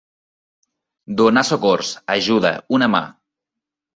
[1.19, 3.03] Donar socors, ajuda, una mà.